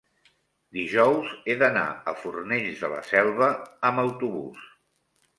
dijous 0.75 1.33
he 1.51 1.55
d'anar 1.59 1.83
a 2.11 2.15
Fornells 2.21 2.81
de 2.85 2.89
la 2.93 3.01
Selva 3.09 3.51
amb 3.91 4.03
autobús. 4.05 4.65